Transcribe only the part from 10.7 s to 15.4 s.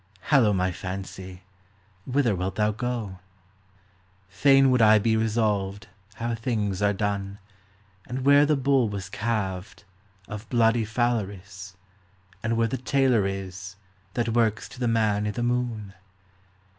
Phalaris, And where the tailor is That works to the man i'